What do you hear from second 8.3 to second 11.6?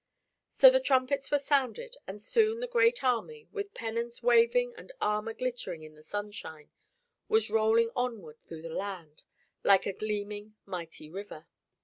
through the land, like a gleaming mighty river.